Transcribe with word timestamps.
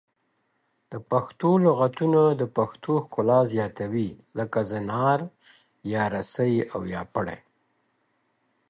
پښتو 1.09 1.49
لغتونه 1.65 2.21
د 2.41 2.43
پښتو 2.57 2.93
ښکلا 3.05 3.39
زیاتوي 3.53 4.09
لکه 4.37 4.59
زنار 4.71 5.19
یا 5.93 6.03
رسۍ 6.15 6.53
او 6.73 6.81
یا 6.93 7.01
پړی 7.13 7.39